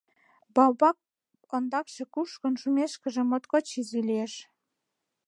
—Баобаб 0.55 0.97
ондакше, 1.55 2.03
кушкын 2.13 2.53
шумешкыже, 2.61 3.21
моткоч 3.29 3.67
изи 3.79 4.01
лиеш. 4.07 4.33